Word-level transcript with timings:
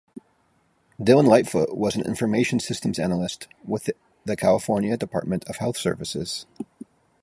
Dillon 0.99 1.27
Lightfoot 1.27 1.75
was 1.77 1.95
an 1.95 2.03
information 2.03 2.59
systems 2.59 2.97
analyst 2.97 3.47
with 3.63 3.87
the 4.25 4.35
California 4.35 4.97
Department 4.97 5.43
of 5.47 5.57
Health 5.57 5.77
Services. 5.77 6.47